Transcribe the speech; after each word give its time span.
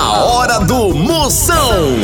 A 0.00 0.22
hora 0.22 0.60
do 0.60 0.94
Moção. 0.94 1.96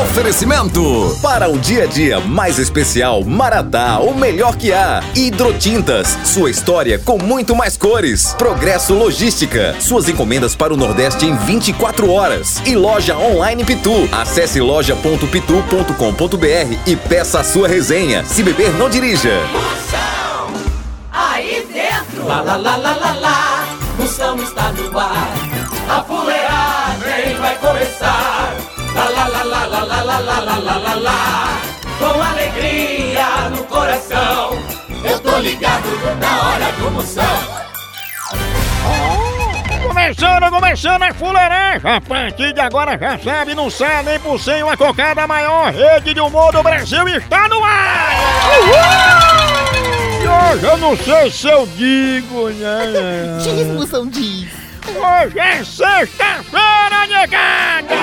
Oferecimento 0.00 1.14
para 1.20 1.46
um 1.46 1.58
dia 1.58 1.82
a 1.82 1.86
dia 1.86 2.18
mais 2.18 2.58
especial, 2.58 3.22
Maratá, 3.22 3.98
o 3.98 4.14
melhor 4.14 4.56
que 4.56 4.72
há. 4.72 5.02
Hidrotintas, 5.14 6.16
sua 6.24 6.50
história 6.50 6.98
com 6.98 7.18
muito 7.18 7.54
mais 7.54 7.76
cores. 7.76 8.32
Progresso 8.38 8.94
Logística, 8.94 9.76
suas 9.78 10.08
encomendas 10.08 10.56
para 10.56 10.72
o 10.72 10.78
Nordeste 10.78 11.26
em 11.26 11.36
24 11.36 12.10
horas. 12.10 12.62
E 12.64 12.74
loja 12.74 13.18
online 13.18 13.66
Pitu. 13.66 14.08
Acesse 14.10 14.58
loja.pitu.com.br 14.58 16.78
e 16.86 16.96
peça 16.96 17.40
a 17.40 17.44
sua 17.44 17.68
resenha. 17.68 18.24
Se 18.24 18.42
beber, 18.42 18.72
não 18.78 18.88
dirija. 18.88 19.38
Moção, 19.52 20.54
aí 21.12 21.68
dentro. 21.70 22.26
Lá, 22.26 22.40
lá, 22.40 22.56
lá, 22.56 22.76
lá, 22.76 22.96
lá, 22.96 23.12
lá. 23.12 23.68
Moção 23.98 24.42
está 24.42 24.72
no 24.72 24.98
ar. 24.98 25.34
A 25.88 26.02
vai 27.58 27.72
começar. 27.72 28.54
Lá, 28.94 29.08
lá, 29.08 29.26
lá, 29.26 29.42
lá, 29.42 29.66
lá, 29.66 29.82
lá, 29.82 30.02
lá, 30.02 30.18
lá, 30.18 30.40
lá, 30.40 30.58
lá, 30.58 30.76
lá, 30.78 30.94
lá. 30.94 31.60
Com 31.98 32.22
alegria 32.22 33.50
no 33.50 33.64
coração. 33.64 34.58
Eu 35.04 35.20
tô 35.20 35.38
ligado 35.38 35.88
na 36.20 36.48
hora 36.48 36.72
do 36.72 36.90
Moção. 36.90 37.58
Começando, 39.82 40.50
começando 40.50 41.02
a 41.02 41.14
fuleiragem. 41.14 41.90
A 41.90 42.00
partir 42.00 42.52
de 42.52 42.60
agora 42.60 42.98
já 42.98 43.18
sabe, 43.18 43.54
não 43.54 43.70
sai 43.70 44.02
nem 44.02 44.18
por 44.18 44.38
cem 44.40 44.62
uma 44.62 44.76
cocada, 44.76 45.22
a 45.22 45.26
maior 45.26 45.72
rede 45.72 46.14
de 46.14 46.20
humor 46.20 46.52
do 46.52 46.62
Brasil 46.62 47.06
está 47.08 47.48
no 47.48 47.62
ar. 47.64 48.10
E 50.22 50.26
hoje 50.26 50.64
eu 50.64 50.76
não 50.78 50.96
sei 50.96 51.30
se 51.30 51.48
eu 51.48 51.66
digo, 51.66 52.50
né? 52.50 53.38
Diz, 53.42 53.66
moção, 53.68 54.06
diz. 54.06 54.37
Hoje 54.98 55.38
é 55.38 55.62
sexta-feira, 55.62 57.06
negada! 57.08 57.94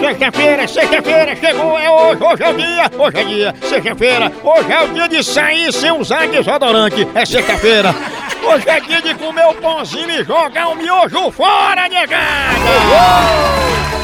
Sexta-feira, 0.00 0.68
sexta-feira, 0.68 1.34
chegou, 1.34 1.76
é 1.76 1.90
hoje, 1.90 2.22
hoje 2.22 2.42
é 2.44 2.52
dia, 2.52 2.90
hoje 2.96 3.18
é 3.18 3.24
dia, 3.24 3.54
sexta-feira, 3.68 4.32
hoje 4.44 4.72
é 4.72 4.80
o 4.82 4.88
dia 4.94 5.08
de 5.08 5.24
sair 5.24 5.72
sem 5.72 5.90
usar 5.90 6.28
desodorante, 6.28 7.08
é 7.16 7.26
sexta-feira. 7.26 7.92
Hoje 8.44 8.68
é 8.68 8.78
dia 8.80 9.02
de 9.02 9.14
comer 9.16 9.44
o 9.46 9.54
pãozinho 9.54 10.08
e 10.08 10.24
jogar 10.24 10.68
o 10.68 10.76
miojo 10.76 11.32
fora, 11.32 11.88
negada! 11.88 12.54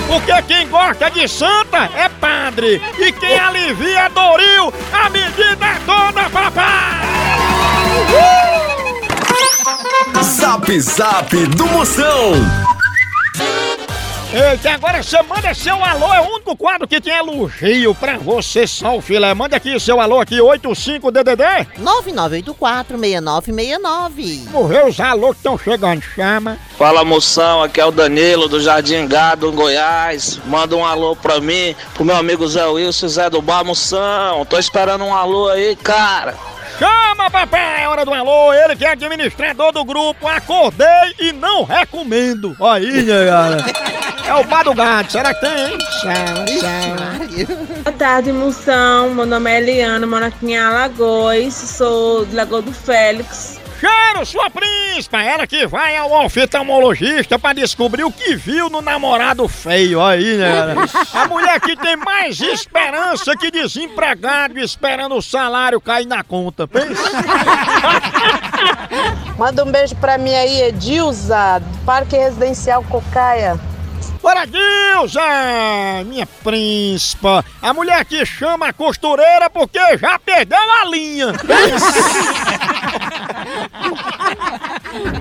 Porque 0.08 0.42
quem 0.48 0.68
gosta 0.68 1.10
de 1.12 1.28
santa 1.28 1.88
é 1.96 2.08
padre, 2.08 2.82
e 2.98 3.12
quem 3.12 3.38
alivia 3.38 4.10
Doril, 4.10 4.74
a 4.92 5.08
medida 5.10 5.64
é 5.64 5.78
toda, 5.86 6.28
papai! 6.28 7.04
Zap 10.12 10.80
Zap 10.80 11.34
do 11.56 11.66
Moção. 11.66 12.32
Eita, 14.32 14.72
agora 14.72 15.02
você 15.02 15.20
manda 15.22 15.54
seu 15.54 15.82
alô, 15.84 16.12
é 16.12 16.20
o 16.20 16.34
único 16.34 16.56
quadro 16.56 16.88
que 16.88 17.00
tem 17.00 17.14
elogio 17.14 17.94
pra 17.94 18.18
você, 18.18 18.66
só 18.66 18.96
o 18.96 19.00
filé. 19.00 19.32
Manda 19.32 19.56
aqui 19.56 19.78
seu 19.78 20.00
alô 20.00 20.20
aqui, 20.20 20.38
85DDD. 20.38 21.68
9984-6969. 21.78 24.50
Morreu 24.50 24.88
os 24.88 24.98
alô 24.98 25.30
que 25.30 25.36
estão 25.36 25.56
chegando, 25.56 26.02
chama. 26.02 26.58
Fala 26.76 27.04
moção, 27.04 27.62
aqui 27.62 27.80
é 27.80 27.86
o 27.86 27.92
Danilo 27.92 28.48
do 28.48 28.60
Jardim 28.60 29.06
Gado, 29.06 29.50
em 29.50 29.54
Goiás. 29.54 30.40
Manda 30.46 30.74
um 30.74 30.84
alô 30.84 31.14
pra 31.14 31.40
mim, 31.40 31.76
pro 31.94 32.04
meu 32.04 32.16
amigo 32.16 32.44
Zé 32.48 32.66
Wilson, 32.66 33.06
Zé 33.08 33.30
do 33.30 33.40
Bar 33.40 33.64
Moção. 33.64 34.44
Tô 34.46 34.58
esperando 34.58 35.04
um 35.04 35.14
alô 35.14 35.48
aí, 35.48 35.76
cara. 35.76 36.34
Chama, 36.76 37.30
papai, 37.30 37.84
é 37.84 37.88
hora 37.88 38.04
do 38.04 38.12
alô. 38.12 38.33
Ele 38.74 38.76
que 38.76 38.84
é 38.84 38.90
administrador 38.90 39.70
do 39.72 39.84
grupo. 39.84 40.26
Acordei 40.26 41.14
e 41.20 41.32
não 41.32 41.62
recomendo. 41.62 42.56
Aí, 42.60 43.06
cara? 43.06 43.64
É 44.26 44.34
o 44.34 44.44
bar 44.44 44.64
do 44.64 44.74
gato. 44.74 45.12
Será 45.12 45.32
que 45.32 45.40
tem, 45.40 45.50
hein? 45.50 45.78
Chama, 46.00 46.46
chama. 46.58 47.64
Boa 47.84 47.96
tarde, 47.96 48.32
Moção. 48.32 49.14
Meu 49.14 49.26
nome 49.26 49.50
é 49.50 49.58
Eliana, 49.58 50.06
moro 50.06 50.24
aqui 50.24 50.46
em 50.46 50.58
Alagoas. 50.58 51.54
Sou 51.54 52.24
de 52.26 52.34
Lagoa 52.34 52.62
do 52.62 52.72
Félix. 52.72 53.60
Cheiro, 53.84 54.24
sua 54.24 54.48
príncipa! 54.48 55.20
Ela 55.20 55.46
que 55.46 55.66
vai 55.66 55.94
ao 55.96 56.10
oftalmologista 56.24 57.38
pra 57.38 57.52
descobrir 57.52 58.02
o 58.02 58.10
que 58.10 58.34
viu 58.34 58.70
no 58.70 58.80
namorado 58.80 59.46
feio. 59.46 60.00
Aí, 60.00 60.38
né? 60.38 60.74
A 61.12 61.28
mulher 61.28 61.60
que 61.60 61.76
tem 61.76 61.94
mais 61.96 62.40
esperança 62.40 63.36
que 63.36 63.50
desempregado 63.50 64.58
esperando 64.58 65.16
o 65.16 65.22
salário 65.22 65.80
cair 65.82 66.06
na 66.06 66.24
conta. 66.24 66.66
Pensa? 66.66 67.02
Manda 69.38 69.64
um 69.64 69.70
beijo 69.70 69.96
pra 69.96 70.18
mim 70.18 70.34
aí, 70.34 70.62
Edilza, 70.62 71.58
do 71.60 71.78
Parque 71.84 72.16
Residencial 72.16 72.82
Cocaia. 72.84 73.58
Bora, 74.22 74.46
Dilza! 74.46 75.20
Minha 76.06 76.26
príncipa! 76.42 77.44
A 77.60 77.74
mulher 77.74 78.04
que 78.06 78.24
chama 78.24 78.68
a 78.68 78.72
costureira 78.72 79.50
porque 79.50 79.78
já 79.98 80.18
perdeu 80.18 80.56
a 80.58 80.86
linha! 80.88 81.32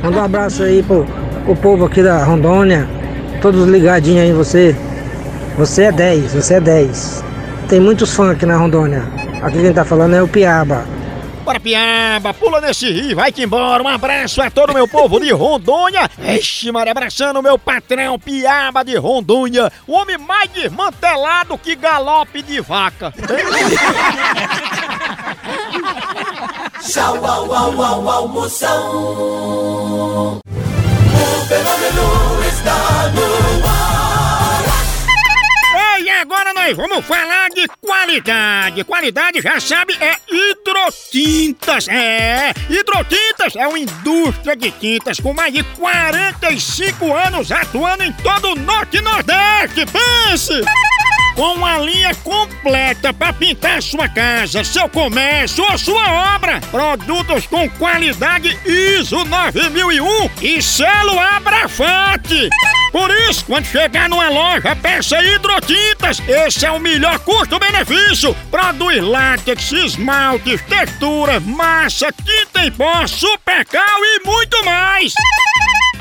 Manda 0.02 0.20
um 0.20 0.24
abraço 0.24 0.64
aí 0.64 0.82
pro, 0.84 1.06
pro 1.44 1.56
povo 1.58 1.86
aqui 1.86 2.02
da 2.02 2.24
Rondônia, 2.24 2.88
todos 3.42 3.68
ligadinhos 3.68 4.22
aí 4.22 4.30
em 4.30 4.34
você. 4.34 4.76
Você 5.58 5.84
é 5.84 5.92
10, 5.92 6.34
você 6.34 6.54
é 6.56 6.62
10. 6.62 7.24
Tem 7.68 7.80
muitos 7.80 8.14
fãs 8.14 8.32
aqui 8.32 8.46
na 8.46 8.56
Rondônia. 8.56 9.04
Aqui 9.42 9.62
quem 9.62 9.74
tá 9.74 9.84
falando 9.84 10.16
é 10.16 10.24
o 10.24 10.28
Piaba. 10.28 10.86
Bora, 11.44 11.60
piaba, 11.60 12.34
pula 12.34 12.62
nesse 12.62 12.90
rio, 12.90 13.18
vai 13.18 13.30
que 13.30 13.44
embora. 13.44 13.84
Um 13.84 13.88
abraço 13.88 14.42
a 14.42 14.50
todo 14.50 14.74
meu 14.74 14.88
povo 14.88 15.20
de 15.20 15.30
Rondônia. 15.34 16.10
Ixi, 16.18 16.72
Maria, 16.72 16.92
abraçando 16.92 17.38
o 17.40 17.44
meu 17.44 17.60
patrão, 17.60 18.18
piaba 18.18 18.82
de 18.82 18.96
Rondônia. 18.96 19.70
O 19.86 19.92
homem 19.92 20.18
mais 20.18 20.50
desmantelado 20.52 21.58
que 21.58 21.76
galope 21.76 22.42
de 22.42 22.62
vaca. 22.62 23.14
Tchau, 26.82 27.26
au, 27.26 27.54
au, 27.54 27.82
au, 27.82 28.10
au, 28.10 28.30
vamos 36.72 37.06
falar 37.06 37.50
de 37.50 37.68
qualidade. 37.82 38.84
Qualidade, 38.86 39.42
já 39.42 39.60
sabe, 39.60 39.98
é 40.00 40.16
hidrotintas. 40.32 41.90
É, 41.90 42.54
hidrotintas 42.70 43.56
é 43.58 43.68
uma 43.68 43.80
indústria 43.80 44.56
de 44.56 44.72
tintas 44.72 45.20
com 45.20 45.34
mais 45.34 45.54
de 45.54 45.64
45 45.64 47.14
anos 47.14 47.52
atuando 47.52 48.04
em 48.04 48.14
todo 48.14 48.54
o 48.54 48.56
Norte 48.56 48.98
e 48.98 49.02
Nordeste. 49.02 49.86
Pense! 49.88 50.64
Com 51.36 51.56
uma 51.56 51.80
linha 51.80 52.14
completa 52.16 53.12
para 53.12 53.34
pintar 53.34 53.82
sua 53.82 54.08
casa, 54.08 54.64
seu 54.64 54.88
comércio 54.88 55.64
ou 55.64 55.78
sua 55.78 56.36
obra. 56.36 56.62
Produtos 56.70 57.48
com 57.48 57.68
qualidade 57.72 58.58
ISO 58.66 59.26
9001 59.26 60.30
e 60.42 60.62
selo 60.62 61.20
Abrafate. 61.20 62.50
Por 62.92 63.10
isso, 63.28 63.44
quando 63.46 63.66
chegar 63.66 64.08
numa 64.08 64.30
loja, 64.30 64.76
peça 64.76 65.20
hidrotintas. 65.24 66.22
Esse 66.28 66.68
é 66.68 66.72
o 66.72 66.80
melhor 66.80 67.18
custo-benefício. 67.20 68.36
Produz 68.52 69.02
látex, 69.02 69.72
esmaltes, 69.72 70.62
textura, 70.62 71.40
massa, 71.40 72.12
tinta 72.12 72.64
em 72.64 72.72
pó, 72.72 73.08
supercal 73.08 74.00
e 74.04 74.28
muito 74.28 74.64
mais. 74.64 75.12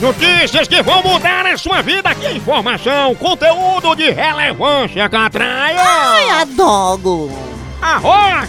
Notícias 0.00 0.66
que 0.66 0.82
vão 0.82 1.02
mudar 1.02 1.44
a 1.44 1.58
sua 1.58 1.82
vida. 1.82 2.14
Que 2.14 2.32
informação, 2.32 3.14
conteúdo 3.14 3.94
de 3.94 4.10
relevância, 4.10 5.06
Catraia. 5.10 5.78
Ai, 5.78 6.30
adoro. 6.40 7.30
Arroz. 7.82 8.48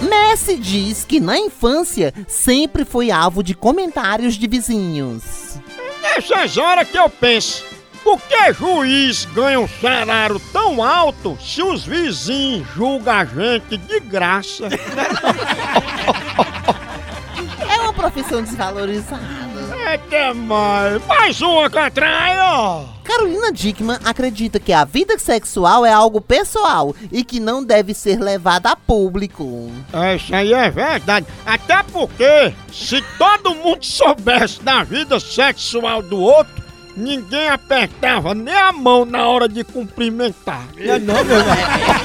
Messi 0.00 0.56
diz 0.56 1.04
que 1.04 1.18
na 1.18 1.38
infância 1.38 2.14
sempre 2.28 2.84
foi 2.84 3.10
alvo 3.10 3.42
de 3.42 3.52
comentários 3.52 4.34
de 4.34 4.46
vizinhos. 4.46 5.58
Nessas 6.00 6.56
horas 6.56 6.88
que 6.88 6.96
eu 6.96 7.10
penso, 7.10 7.64
por 8.04 8.20
que 8.20 8.52
juiz 8.52 9.24
ganha 9.34 9.58
um 9.58 9.66
salário 9.66 10.38
tão 10.52 10.80
alto 10.80 11.36
se 11.40 11.62
os 11.62 11.84
vizinhos 11.84 12.64
julgam 12.76 13.12
a 13.12 13.24
gente 13.24 13.76
de 13.76 13.98
graça? 14.00 14.68
É 17.68 17.80
uma 17.80 17.92
profissão 17.92 18.42
desvalorizada. 18.42 19.20
É 19.86 19.96
demais. 19.98 21.00
Mais 21.06 21.40
uma 21.40 21.70
catrai, 21.70 22.36
ó. 22.40 22.82
Carolina 23.04 23.52
Dickman 23.52 23.98
acredita 24.04 24.58
que 24.58 24.72
a 24.72 24.84
vida 24.84 25.16
sexual 25.16 25.86
é 25.86 25.92
algo 25.92 26.20
pessoal 26.20 26.92
e 27.12 27.22
que 27.22 27.38
não 27.38 27.62
deve 27.62 27.94
ser 27.94 28.18
levada 28.18 28.70
a 28.70 28.74
público. 28.76 29.70
É, 29.92 30.16
Isso 30.16 30.34
aí 30.34 30.52
é 30.52 30.68
verdade. 30.68 31.24
Até 31.46 31.84
porque, 31.84 32.52
se 32.72 33.00
todo 33.16 33.54
mundo 33.54 33.84
soubesse 33.84 34.60
da 34.60 34.82
vida 34.82 35.20
sexual 35.20 36.02
do 36.02 36.18
outro, 36.20 36.64
ninguém 36.96 37.48
apertava 37.48 38.34
nem 38.34 38.56
a 38.56 38.72
mão 38.72 39.04
na 39.04 39.28
hora 39.28 39.48
de 39.48 39.62
cumprimentar. 39.62 40.64
Não 40.76 40.94
é 40.94 40.98
não, 40.98 41.24
meu 41.24 41.36
irmão? 41.36 41.56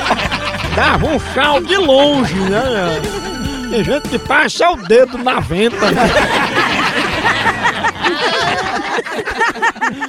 Dava 0.75 1.07
um 1.07 1.19
chau 1.33 1.59
de 1.61 1.77
longe, 1.77 2.35
né? 2.35 3.01
Tem 3.71 3.83
gente 3.83 4.07
que 4.07 4.19
passa 4.19 4.69
o 4.69 4.77
dedo 4.77 5.17
na 5.17 5.39
venta. 5.39 5.91
né? 5.91 6.01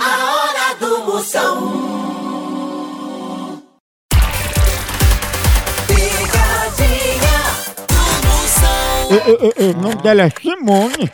A 0.00 0.34
hora 0.34 0.74
do 0.80 1.04
Moção. 1.04 1.52
Picadinha 5.86 7.38
do 7.88 8.02
Moção. 8.28 9.08
E- 9.58 9.70
O 9.70 9.80
nome 9.80 9.94
dela 9.96 10.22
é 10.22 10.30
Simone, 10.30 11.08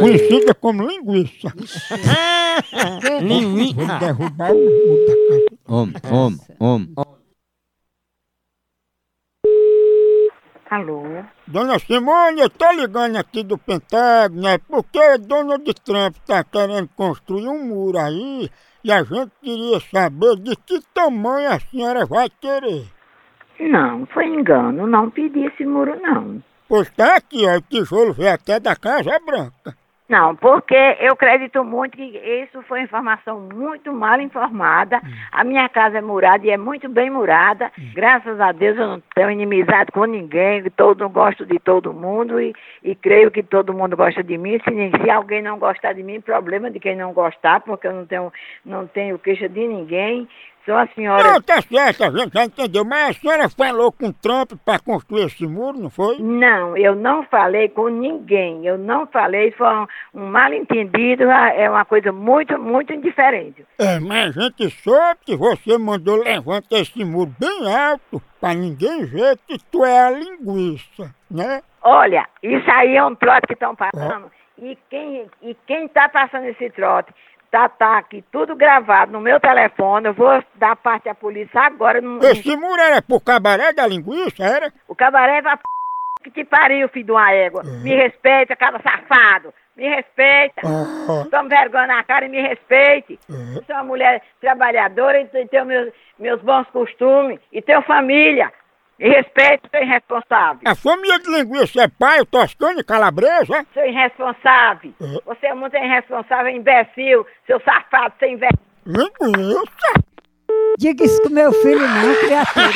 conhecida 0.00 0.54
como 0.54 0.86
linguiça. 0.86 1.52
Vou 3.74 3.98
derrubar 3.98 4.52
o 4.52 4.54
mundo 4.56 5.06
da 5.06 5.14
casa. 5.14 5.46
Homem, 5.68 5.94
homem, 6.10 6.40
homem. 6.60 6.94
Alô? 10.68 11.02
Dona 11.46 11.78
Simone, 11.78 12.40
eu 12.40 12.50
tô 12.50 12.70
ligando 12.72 13.16
aqui 13.16 13.44
do 13.44 13.56
Pentágono, 13.56 14.42
né? 14.42 14.58
Porque 14.58 15.18
Donald 15.18 15.64
Trump 15.84 16.16
tá 16.26 16.42
querendo 16.42 16.88
construir 16.96 17.48
um 17.48 17.64
muro 17.64 17.98
aí 17.98 18.50
e 18.82 18.90
a 18.90 19.04
gente 19.04 19.30
queria 19.40 19.78
saber 19.80 20.36
de 20.36 20.56
que 20.56 20.80
tamanho 20.92 21.52
a 21.52 21.60
senhora 21.60 22.04
vai 22.04 22.28
querer. 22.28 22.84
Não, 23.60 24.06
foi 24.06 24.26
engano. 24.26 24.86
Não 24.88 25.08
pedi 25.08 25.46
esse 25.46 25.64
muro, 25.64 25.96
não. 26.02 26.42
Pois 26.68 26.90
tá 26.90 27.16
aqui, 27.16 27.46
ó, 27.46 27.58
o 27.58 27.60
tijolo 27.60 28.12
veio 28.12 28.34
até 28.34 28.58
da 28.58 28.74
Casa 28.74 29.20
Branca. 29.24 29.76
Não, 30.08 30.36
porque 30.36 30.76
eu 31.00 31.14
acredito 31.14 31.64
muito 31.64 31.96
que 31.96 32.04
isso 32.04 32.62
foi 32.62 32.82
informação 32.82 33.40
muito 33.52 33.92
mal 33.92 34.20
informada. 34.20 35.00
A 35.32 35.42
minha 35.42 35.68
casa 35.68 35.98
é 35.98 36.00
murada 36.00 36.46
e 36.46 36.50
é 36.50 36.56
muito 36.56 36.88
bem 36.88 37.10
murada. 37.10 37.72
Graças 37.92 38.40
a 38.40 38.52
Deus 38.52 38.78
eu 38.78 38.86
não 38.86 39.02
tenho 39.14 39.32
inimizade 39.32 39.90
com 39.90 40.04
ninguém, 40.04 40.62
todo 40.76 41.08
gosto 41.08 41.44
de 41.44 41.58
todo 41.58 41.92
mundo 41.92 42.40
e, 42.40 42.54
e 42.84 42.94
creio 42.94 43.32
que 43.32 43.42
todo 43.42 43.74
mundo 43.74 43.96
gosta 43.96 44.22
de 44.22 44.38
mim. 44.38 44.60
Se, 44.60 45.02
se 45.02 45.10
alguém 45.10 45.42
não 45.42 45.58
gostar 45.58 45.92
de 45.92 46.04
mim, 46.04 46.20
problema 46.20 46.70
de 46.70 46.78
quem 46.78 46.94
não 46.94 47.12
gostar, 47.12 47.60
porque 47.60 47.88
eu 47.88 47.92
não 47.92 48.06
tenho, 48.06 48.32
não 48.64 48.86
tenho 48.86 49.18
queixa 49.18 49.48
de 49.48 49.66
ninguém. 49.66 50.28
Sou 50.66 50.74
a 50.76 50.86
senhora. 50.88 51.22
Não, 51.22 51.40
tá 51.40 51.62
certo, 51.62 52.02
a 52.02 52.10
gente 52.10 52.34
já 52.34 52.44
entendeu, 52.44 52.84
mas 52.84 53.16
a 53.16 53.20
senhora 53.20 53.48
falou 53.48 53.92
com 53.92 54.08
o 54.08 54.12
Trump 54.12 54.50
pra 54.64 54.80
construir 54.80 55.26
esse 55.26 55.46
muro, 55.46 55.78
não 55.78 55.88
foi? 55.88 56.18
Não, 56.18 56.76
eu 56.76 56.96
não 56.96 57.22
falei 57.22 57.68
com 57.68 57.86
ninguém. 57.86 58.66
Eu 58.66 58.76
não 58.76 59.06
falei, 59.06 59.52
foi 59.52 59.68
um, 59.68 59.86
um 60.12 60.26
mal 60.26 60.52
entendido, 60.52 61.22
é 61.22 61.70
uma 61.70 61.84
coisa 61.84 62.10
muito, 62.10 62.58
muito 62.58 62.92
indiferente. 62.92 63.64
É, 63.78 64.00
mas 64.00 64.36
a 64.36 64.42
gente 64.42 64.68
soube 64.82 65.20
que 65.24 65.36
você 65.36 65.78
mandou 65.78 66.16
levantar 66.16 66.78
esse 66.78 67.04
muro 67.04 67.32
bem 67.38 67.72
alto 67.72 68.20
pra 68.40 68.52
ninguém 68.52 69.04
ver 69.04 69.38
que 69.46 69.58
tu 69.70 69.84
é 69.84 70.00
a 70.00 70.10
linguiça, 70.10 71.14
né? 71.30 71.62
Olha, 71.80 72.26
isso 72.42 72.68
aí 72.72 72.96
é 72.96 73.04
um 73.04 73.14
trote 73.14 73.46
que 73.46 73.52
estão 73.52 73.76
passando. 73.76 74.32
E 74.58 74.76
quem 74.90 75.26
e 75.42 75.54
quem 75.66 75.84
está 75.84 76.08
passando 76.08 76.46
esse 76.46 76.70
trote 76.70 77.12
tá, 77.56 77.68
tá 77.70 77.98
aqui 77.98 78.22
tudo 78.30 78.54
gravado 78.54 79.12
no 79.12 79.20
meu 79.20 79.40
telefone. 79.40 80.06
Eu 80.08 80.14
vou 80.14 80.42
dar 80.56 80.76
parte 80.76 81.08
à 81.08 81.14
polícia 81.14 81.60
agora. 81.60 82.00
Não- 82.00 82.18
Esse 82.20 82.54
muro 82.56 82.80
era 82.80 83.00
pro 83.00 83.18
cabaré 83.20 83.72
da 83.72 83.86
linguiça, 83.86 84.44
era? 84.44 84.72
O 84.86 84.94
cabaré 84.94 85.40
vai 85.40 85.56
p... 85.56 85.62
que 86.24 86.30
te 86.30 86.44
pariu, 86.44 86.88
filho 86.88 87.06
de 87.06 87.12
uma 87.12 87.32
égua. 87.32 87.62
Me 87.64 87.94
respeita, 87.94 88.54
cara 88.56 88.80
safado. 88.82 89.54
Me 89.76 89.88
respeita. 89.88 90.62
Ah, 90.64 91.24
Tome 91.30 91.48
vergonha 91.48 91.86
na 91.86 92.02
cara 92.04 92.26
e 92.26 92.28
me 92.28 92.40
respeite. 92.40 93.18
Eu 93.28 93.62
sou 93.64 93.74
uma 93.76 93.84
mulher 93.84 94.22
trabalhadora 94.40 95.20
e 95.20 95.46
tenho 95.48 95.64
meus, 95.66 95.92
meus 96.18 96.40
bons 96.42 96.66
costumes 96.70 97.38
e 97.52 97.60
tenho 97.62 97.82
família. 97.82 98.52
Me 98.98 99.08
respeite, 99.10 99.68
sou 99.70 99.82
irresponsável. 99.82 100.60
a 100.64 100.74
família 100.74 101.18
de 101.18 101.30
linguiça 101.30 101.82
é 101.82 101.88
pai, 101.88 102.24
toscano 102.24 102.80
e 102.80 102.84
calabresa? 102.84 103.66
Sou 103.74 103.84
irresponsável. 103.84 104.92
Uhum. 104.98 105.18
Você 105.26 105.46
é 105.46 105.54
muito 105.54 105.76
irresponsável, 105.76 106.50
imbecil, 106.50 107.26
seu 107.46 107.60
safado, 107.60 108.14
sem 108.18 108.36
vergonha. 108.36 109.10
Linguiça? 109.20 110.06
Diga 110.78 111.04
isso 111.04 111.22
com 111.22 111.30
meu 111.30 111.52
filho 111.52 111.80
não, 111.80 112.14
criatura. 112.16 112.70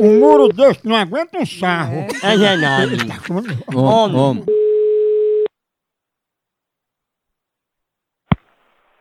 Um 0.00 0.18
muro 0.18 0.48
desse 0.48 0.86
não 0.86 0.96
aguenta 0.96 1.38
um 1.38 1.46
sarro. 1.46 2.06
É 2.22 2.36
verdade. 2.36 2.96
Homem, 3.74 4.16
homem. 4.16 4.44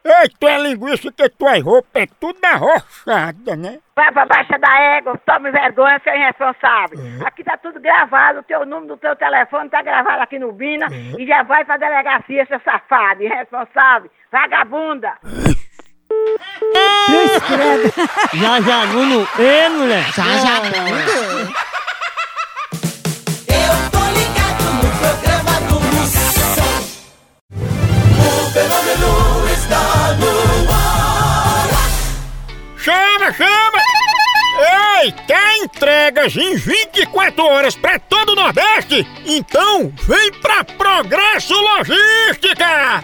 Ei, 0.04 0.30
tu 0.40 0.48
é 0.48 0.58
linguiça 0.58 1.12
que 1.12 1.30
tuas 1.30 1.62
roupas 1.64 2.04
é 2.04 2.08
tudo 2.20 2.40
arrochada, 2.44 3.56
né? 3.56 3.80
Vai 3.96 4.12
pra 4.12 4.26
baixa 4.26 4.58
da 4.58 4.80
égua, 4.98 5.20
tome 5.26 5.52
vergonha, 5.52 6.02
seu 6.04 6.14
irresponsável. 6.14 6.98
Aqui 7.26 7.44
tá 7.44 7.56
tudo 7.58 7.80
gravado, 7.80 8.40
o 8.40 8.44
teu 8.44 8.66
número 8.66 8.88
do 8.88 8.98
teu 8.98 9.16
telefone 9.16 9.70
tá 9.70 9.84
gravado 9.84 10.24
aqui 10.24 10.40
no 10.40 10.52
Bina 10.52 10.88
e 11.18 11.26
já 11.28 11.44
vai 11.44 11.64
pra 11.64 11.78
delegacia, 11.78 12.46
seu 12.48 12.60
safado, 12.62 13.22
irresponsável, 13.22 14.10
vagabunda. 14.32 15.14
Já 18.34 18.62
já, 18.62 18.86
Nuno. 18.88 19.28
Ê, 19.40 19.70
mulher. 19.70 20.04
Já, 20.14 20.24
já, 20.24 20.60
bunda. 20.62 21.52
Eu 23.48 23.74
tô 23.92 24.04
ligado 24.18 24.64
no 24.82 24.90
programa 25.00 25.54
do 25.68 25.80
Moção. 25.80 26.74
O 28.20 28.52
fenômeno 28.52 29.21
Chama, 32.84 33.32
chama! 33.34 33.78
Ei, 35.04 35.12
quer 35.28 35.58
entregas 35.58 36.36
em 36.36 36.56
24 36.56 37.46
horas 37.46 37.76
pra 37.76 38.00
todo 38.00 38.32
o 38.32 38.36
Nordeste? 38.36 39.08
Então 39.24 39.94
vem 40.08 40.32
pra 40.42 40.64
Progresso 40.64 41.54
Logística! 41.54 43.02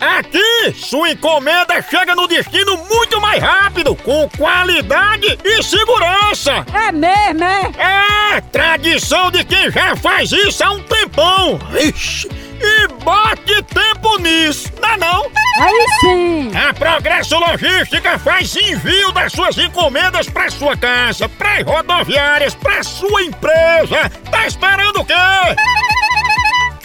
Aqui, 0.00 0.74
sua 0.74 1.10
encomenda 1.10 1.80
chega 1.88 2.16
no 2.16 2.26
destino 2.26 2.76
muito 2.90 3.20
mais 3.20 3.40
rápido, 3.40 3.94
com 3.94 4.28
qualidade 4.36 5.38
e 5.44 5.62
segurança! 5.62 6.66
É 6.74 6.90
mesmo, 6.90 7.44
é? 7.44 8.34
É, 8.36 8.40
tradição 8.40 9.30
de 9.30 9.44
quem 9.44 9.70
já 9.70 9.94
faz 9.94 10.32
isso 10.32 10.64
há 10.64 10.72
um 10.72 10.82
tempão! 10.82 11.60
Ixi, 11.80 12.28
e 12.60 12.88
bote 13.04 13.62
tempo 13.72 14.18
nisso, 14.18 14.72
não 14.82 14.88
é 14.88 14.96
não? 14.96 15.45
Aí 15.58 15.86
sim. 16.00 16.52
A 16.54 16.74
Progresso 16.74 17.38
Logística 17.38 18.18
faz 18.18 18.54
envio 18.56 19.12
das 19.12 19.32
suas 19.32 19.56
encomendas 19.56 20.28
para 20.28 20.50
sua 20.50 20.76
casa, 20.76 21.28
para 21.28 21.62
rodoviárias, 21.62 22.54
para 22.54 22.82
sua 22.82 23.22
empresa. 23.22 24.10
Tá 24.30 24.46
esperando 24.46 25.00
o 25.00 25.04
quê? 25.04 25.14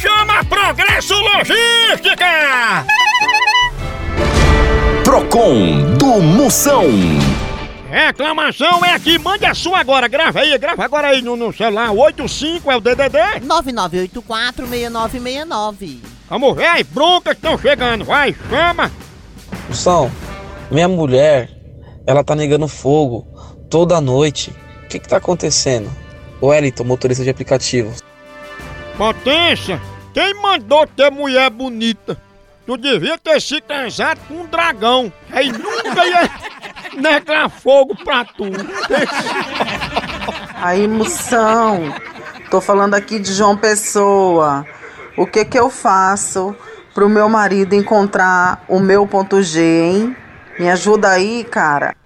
Chama 0.00 0.42
Progresso 0.44 1.14
Logística! 1.14 2.86
Procon 5.04 5.94
do 5.98 6.22
Moção. 6.22 6.86
Reclamação 7.90 8.82
é 8.84 8.94
aqui, 8.94 9.18
mande 9.18 9.44
a 9.44 9.54
sua 9.54 9.80
agora, 9.80 10.08
grava 10.08 10.40
aí, 10.40 10.56
grava 10.56 10.82
agora 10.84 11.08
aí 11.08 11.20
no, 11.20 11.36
no 11.36 11.52
celular, 11.52 11.90
85 11.90 12.70
é 12.70 12.76
o 12.76 12.80
DDD. 12.80 13.18
9984-6969. 13.42 15.98
Vamos 16.28 16.56
ver 16.56 16.66
aí, 16.66 16.84
broncas 16.84 17.34
estão 17.34 17.58
chegando, 17.58 18.04
vai, 18.04 18.32
chama! 18.48 18.92
Moção, 19.68 20.08
minha 20.70 20.88
mulher, 20.88 21.50
ela 22.06 22.22
tá 22.22 22.36
negando 22.36 22.68
fogo 22.68 23.26
toda 23.68 24.00
noite 24.00 24.54
que 24.90 24.98
que 24.98 25.08
tá 25.08 25.18
acontecendo? 25.18 25.88
Wellington, 26.42 26.84
motorista 26.84 27.22
de 27.22 27.30
aplicativo. 27.30 27.94
Potência, 28.98 29.80
quem 30.12 30.34
mandou 30.34 30.86
ter 30.86 31.10
mulher 31.10 31.48
bonita? 31.48 32.20
Tu 32.66 32.76
devia 32.76 33.16
ter 33.16 33.40
se 33.40 33.60
casado 33.60 34.20
com 34.26 34.34
um 34.34 34.46
dragão. 34.46 35.12
Aí 35.30 35.52
nunca 35.52 36.04
ia 36.04 36.30
negar 37.00 37.48
fogo 37.48 37.96
pra 38.04 38.24
tu. 38.24 38.44
Aí, 40.56 40.86
moção, 40.86 41.92
tô 42.50 42.60
falando 42.60 42.94
aqui 42.94 43.18
de 43.18 43.32
João 43.32 43.56
Pessoa. 43.56 44.66
O 45.16 45.26
que 45.26 45.44
que 45.44 45.58
eu 45.58 45.70
faço 45.70 46.54
pro 46.94 47.08
meu 47.08 47.28
marido 47.28 47.74
encontrar 47.74 48.64
o 48.68 48.78
meu 48.78 49.06
ponto 49.06 49.42
G, 49.42 49.60
hein? 49.62 50.16
Me 50.58 50.68
ajuda 50.70 51.10
aí, 51.10 51.44
cara. 51.44 51.96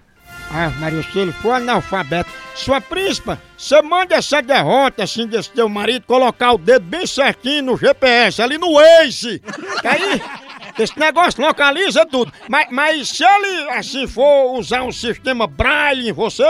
Ah, 0.56 0.70
Maria, 0.78 1.02
se 1.02 1.18
ele 1.18 1.32
for 1.32 1.50
analfabeto, 1.52 2.30
sua 2.54 2.80
príncipa, 2.80 3.40
você 3.58 3.82
manda 3.82 4.14
essa 4.14 4.40
derrota 4.40 5.02
assim 5.02 5.26
desse 5.26 5.50
teu 5.50 5.68
marido 5.68 6.06
colocar 6.06 6.52
o 6.52 6.58
dedo 6.58 6.84
bem 6.84 7.06
certinho 7.06 7.64
no 7.64 7.76
GPS, 7.76 8.40
ali 8.40 8.56
no 8.56 8.74
Waze. 8.74 9.42
Que 9.80 9.88
aí, 9.88 10.22
esse 10.78 10.98
negócio 10.98 11.40
localiza 11.40 12.04
tudo. 12.06 12.32
Mas, 12.48 12.66
mas 12.70 13.08
se 13.08 13.24
ele 13.24 13.70
assim 13.70 14.06
for 14.06 14.58
usar 14.58 14.82
um 14.82 14.92
sistema 14.92 15.46
braille 15.46 16.08
em 16.08 16.12
você, 16.12 16.44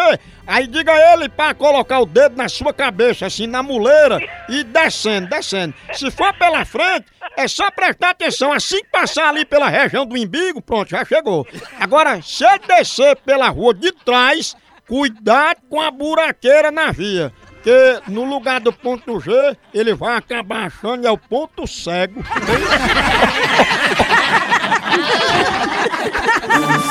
aí 0.46 0.66
diga 0.66 0.92
ele 1.12 1.28
pra 1.28 1.54
colocar 1.54 2.00
o 2.00 2.06
dedo 2.06 2.36
na 2.36 2.48
sua 2.48 2.72
cabeça, 2.72 3.26
assim, 3.26 3.46
na 3.46 3.62
muleira, 3.62 4.20
e 4.48 4.64
descendo, 4.64 5.28
descendo. 5.28 5.74
Se 5.92 6.10
for 6.10 6.32
pela 6.34 6.64
frente, 6.64 7.06
é 7.36 7.48
só 7.48 7.70
prestar 7.70 8.10
atenção. 8.10 8.52
Assim 8.52 8.78
que 8.82 8.90
passar 8.90 9.28
ali 9.28 9.44
pela 9.44 9.68
região 9.68 10.06
do 10.06 10.16
umbigo, 10.16 10.62
pronto, 10.62 10.90
já 10.90 11.04
chegou. 11.04 11.46
Agora, 11.78 12.20
se 12.22 12.44
descer 12.66 13.16
pela 13.16 13.48
rua 13.48 13.74
de 13.74 13.92
trás, 13.92 14.56
cuidado 14.86 15.60
com 15.68 15.80
a 15.80 15.90
buraqueira 15.90 16.70
na 16.70 16.90
via. 16.90 17.32
Porque 17.64 18.02
no 18.09 18.25
lugar 18.25 18.61
do 18.61 18.71
ponto 18.71 19.18
G, 19.18 19.56
ele 19.73 19.94
vai 19.94 20.18
acabar 20.18 20.66
achando 20.66 21.00
que 21.00 21.06
é 21.06 21.11
o 21.11 21.16
ponto 21.16 21.66
cego. 21.66 22.23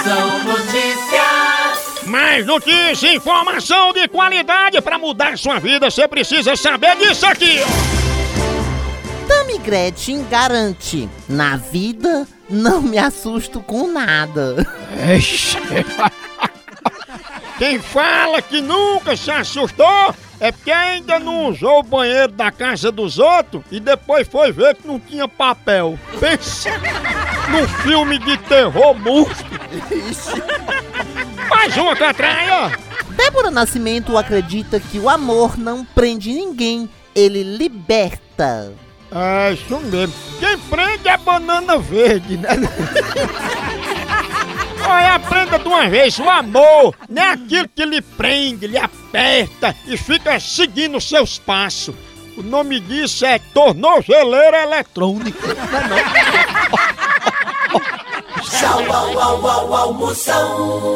São 0.03 0.43
notícias. 0.45 2.07
Mais 2.07 2.43
notícia, 2.47 3.13
informação 3.13 3.93
de 3.93 4.07
qualidade 4.07 4.81
para 4.81 4.97
mudar 4.97 5.37
sua 5.37 5.59
vida, 5.59 5.91
você 5.91 6.07
precisa 6.07 6.55
saber 6.55 6.97
disso 6.97 7.27
aqui. 7.27 7.59
Tami 9.27 9.59
Gretchen 9.59 10.25
garante: 10.27 11.07
na 11.29 11.55
vida 11.55 12.27
não 12.49 12.81
me 12.81 12.97
assusto 12.97 13.61
com 13.61 13.91
nada. 13.91 14.65
Quem 17.59 17.79
fala 17.79 18.41
que 18.41 18.59
nunca 18.59 19.15
se 19.15 19.29
assustou 19.29 20.15
é 20.43 20.51
porque 20.51 20.71
ainda 20.71 21.19
não 21.19 21.47
usou 21.47 21.79
o 21.79 21.83
banheiro 21.83 22.33
da 22.33 22.51
casa 22.51 22.91
dos 22.91 23.17
outros 23.17 23.63
e 23.71 23.79
depois 23.79 24.27
foi 24.27 24.51
ver 24.51 24.75
que 24.75 24.85
não 24.85 24.99
tinha 24.99 25.25
papel. 25.25 25.97
Pensa 26.19 26.69
num 27.49 27.65
filme 27.65 28.19
de 28.19 28.35
terror 28.39 28.93
monstro. 28.93 29.47
Mais 31.49 31.77
uma 31.77 31.95
catraia! 31.95 32.77
Débora 33.11 33.49
Nascimento 33.49 34.17
acredita 34.17 34.81
que 34.81 34.99
o 34.99 35.07
amor 35.07 35.57
não 35.57 35.85
prende 35.85 36.33
ninguém, 36.33 36.89
ele 37.15 37.41
liberta. 37.41 38.73
É 39.15 39.53
isso 39.53 39.79
mesmo. 39.79 40.13
Quem 40.41 40.57
prende 40.57 41.07
é 41.07 41.15
banana 41.15 41.77
verde, 41.77 42.35
né? 42.35 42.49
Olha, 44.85 45.15
aprenda 45.15 45.57
de 45.59 45.67
uma 45.67 45.89
vez, 45.89 46.19
o 46.19 46.29
amor 46.29 46.95
não 47.09 47.21
é 47.21 47.31
aquilo 47.31 47.67
que 47.69 47.85
lhe 47.85 48.01
prende, 48.01 48.67
lhe 48.67 48.77
aperta 48.77 49.75
e 49.85 49.97
fica 49.97 50.39
seguindo 50.39 50.99
seus 51.01 51.37
passos. 51.37 51.95
O 52.37 52.41
nome 52.41 52.79
disso 52.79 53.25
é 53.25 53.39
tornozeleira 53.39 54.63
eletrônica. 54.63 55.55
Tchau, 58.41 58.91
au, 58.91 59.19
au, 59.19 59.47
au, 59.47 59.73
almoção. 59.75 60.93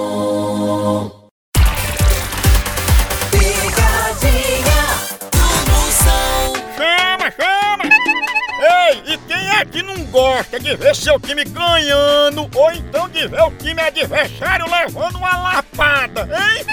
Ei, 8.68 9.14
e 9.14 9.18
quem 9.20 9.50
é 9.50 9.64
que 9.64 9.82
não 9.82 9.96
gosta 10.06 10.60
de 10.60 10.76
ver 10.76 10.96
seu 10.96 11.20
time 11.20 11.44
ganhando 11.46 12.50
ou 12.54 12.72
então 12.72 13.08
de 13.08 13.28
ver 13.28 13.42
o 13.42 13.52
time 13.52 13.82
adversário 13.82 14.66
levando 14.70 15.16
uma 15.16 15.38
lapada, 15.38 16.24
hein? 16.24 16.66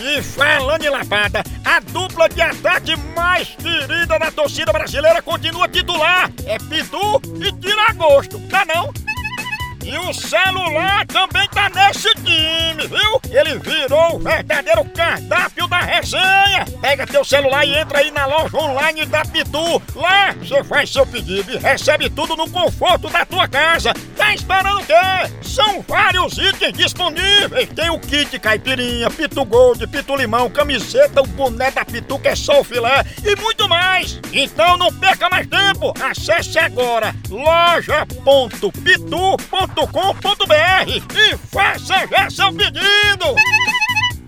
E 0.00 0.22
falando 0.22 0.84
em 0.84 0.88
lapada, 0.88 1.42
a 1.64 1.80
dupla 1.80 2.28
de 2.28 2.40
ataque 2.40 2.96
mais 3.16 3.48
querida 3.48 4.18
da 4.18 4.30
torcida 4.30 4.72
brasileira 4.72 5.20
continua 5.20 5.68
titular. 5.68 6.30
É 6.46 6.56
Pitu 6.58 7.20
e 7.40 7.52
Tiragosto, 7.52 8.40
tá 8.48 8.64
não? 8.64 8.92
E 9.88 9.96
o 9.96 10.12
celular 10.12 11.06
também 11.06 11.48
tá 11.48 11.70
nesse 11.70 12.12
time, 12.16 12.86
viu? 12.86 13.20
Ele 13.30 13.58
virou 13.58 14.16
o 14.16 14.18
verdadeiro 14.18 14.84
cardápio 14.84 15.66
da 15.66 15.80
resenha. 15.80 16.66
Pega 16.82 17.06
teu 17.06 17.24
celular 17.24 17.64
e 17.64 17.74
entra 17.74 18.00
aí 18.00 18.10
na 18.10 18.26
loja 18.26 18.54
online 18.58 19.06
da 19.06 19.24
Pitu. 19.24 19.80
Lá 19.94 20.34
você 20.38 20.62
faz 20.62 20.92
seu 20.92 21.06
pedido 21.06 21.54
e 21.54 21.56
recebe 21.56 22.10
tudo 22.10 22.36
no 22.36 22.50
conforto 22.50 23.08
da 23.08 23.24
tua 23.24 23.48
casa. 23.48 23.94
Tá 24.14 24.34
esperando 24.34 24.78
o 24.80 24.84
quê? 24.84 24.92
São 25.40 25.80
vários 25.88 26.36
itens 26.36 26.74
disponíveis. 26.74 27.70
Tem 27.74 27.88
o 27.88 27.98
kit 27.98 28.38
caipirinha, 28.38 29.08
Pitu 29.08 29.42
Gold, 29.46 29.86
Pitu 29.86 30.16
Limão, 30.16 30.50
camiseta, 30.50 31.22
o 31.22 31.26
boné 31.26 31.70
da 31.70 31.86
Pitu 31.86 32.18
que 32.18 32.28
é 32.28 32.36
só 32.36 32.60
o 32.60 32.64
filé 32.64 33.06
e 33.24 33.34
muito 33.36 33.66
mais. 33.66 34.20
Então 34.34 34.76
não 34.76 34.92
perca 34.92 35.30
mais 35.30 35.46
tempo. 35.46 35.94
Acesse 35.98 36.58
agora 36.58 37.14
loja.pitu.com.br 39.78 40.90
e 40.90 41.36
faça 41.36 42.06
já 42.08 42.30
seu 42.30 42.52
pedido. 42.52 43.34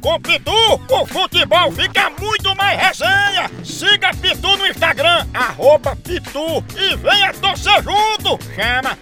Com 0.00 0.19
Pitu, 0.21 0.52
o 0.90 1.07
futebol 1.07 1.73
fica 1.73 2.11
muito 2.19 2.54
mais 2.57 2.80
resenha. 2.80 3.50
Siga 3.64 4.11
Pitu 4.14 4.57
no 4.57 4.66
Instagram, 4.66 5.26
arroba 5.35 5.97
Pitu 5.97 6.64
e 6.76 6.97
venha 6.97 7.35
torcer 7.35 7.83
junto. 7.83 8.38
Chama, 8.54 8.97